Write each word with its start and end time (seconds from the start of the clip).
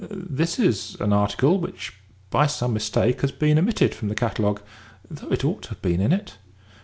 This 0.09 0.57
is 0.57 0.97
an 0.99 1.13
article 1.13 1.59
which 1.59 1.93
by 2.31 2.47
some 2.47 2.73
mistake 2.73 3.21
has 3.21 3.31
been 3.31 3.59
omitted 3.59 3.93
from 3.93 4.07
the 4.07 4.15
catalogue, 4.15 4.59
though 5.11 5.29
it 5.29 5.45
ought 5.45 5.61
to 5.61 5.69
have 5.69 5.81
been 5.83 6.01
in 6.01 6.11
it. 6.11 6.39